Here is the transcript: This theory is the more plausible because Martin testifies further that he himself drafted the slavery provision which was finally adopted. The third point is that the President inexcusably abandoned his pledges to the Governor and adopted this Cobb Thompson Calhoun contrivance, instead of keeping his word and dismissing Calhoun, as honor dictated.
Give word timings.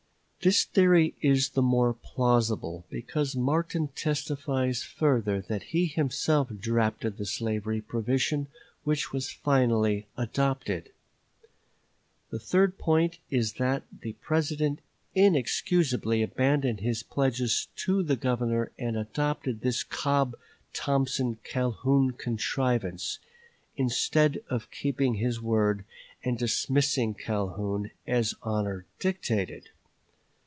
This 0.43 0.63
theory 0.63 1.13
is 1.21 1.49
the 1.49 1.61
more 1.61 1.93
plausible 1.93 2.83
because 2.89 3.35
Martin 3.35 3.89
testifies 3.89 4.81
further 4.81 5.39
that 5.41 5.61
he 5.69 5.85
himself 5.85 6.47
drafted 6.59 7.17
the 7.19 7.27
slavery 7.27 7.79
provision 7.79 8.47
which 8.83 9.13
was 9.13 9.29
finally 9.29 10.07
adopted. 10.17 10.89
The 12.31 12.39
third 12.39 12.79
point 12.79 13.19
is 13.29 13.53
that 13.59 13.83
the 14.01 14.13
President 14.13 14.79
inexcusably 15.13 16.23
abandoned 16.23 16.79
his 16.79 17.03
pledges 17.03 17.67
to 17.75 18.01
the 18.01 18.15
Governor 18.15 18.71
and 18.79 18.97
adopted 18.97 19.61
this 19.61 19.83
Cobb 19.83 20.35
Thompson 20.73 21.37
Calhoun 21.43 22.13
contrivance, 22.13 23.19
instead 23.77 24.41
of 24.49 24.71
keeping 24.71 25.13
his 25.17 25.39
word 25.39 25.85
and 26.23 26.35
dismissing 26.35 27.13
Calhoun, 27.13 27.91
as 28.07 28.33
honor 28.41 28.87
dictated. 28.97 29.69